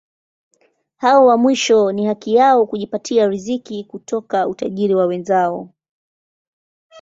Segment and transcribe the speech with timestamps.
[0.95, 5.73] Hao wa mwisho ni haki yao kujipatia riziki kutoka utajiri wa wenzao.